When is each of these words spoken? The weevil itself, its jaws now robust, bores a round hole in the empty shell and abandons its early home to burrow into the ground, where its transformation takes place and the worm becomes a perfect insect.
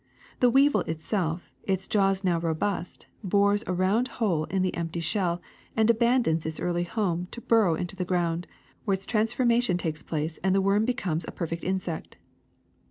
The 0.39 0.49
weevil 0.49 0.81
itself, 0.87 1.51
its 1.61 1.87
jaws 1.87 2.23
now 2.23 2.39
robust, 2.39 3.05
bores 3.23 3.63
a 3.67 3.73
round 3.73 4.07
hole 4.17 4.45
in 4.45 4.63
the 4.63 4.73
empty 4.73 4.99
shell 4.99 5.43
and 5.77 5.91
abandons 5.91 6.43
its 6.43 6.59
early 6.59 6.85
home 6.85 7.27
to 7.29 7.39
burrow 7.39 7.75
into 7.75 7.95
the 7.95 8.03
ground, 8.03 8.47
where 8.83 8.95
its 8.95 9.05
transformation 9.05 9.77
takes 9.77 10.01
place 10.01 10.39
and 10.43 10.55
the 10.55 10.59
worm 10.61 10.85
becomes 10.85 11.23
a 11.27 11.31
perfect 11.31 11.63
insect. 11.63 12.17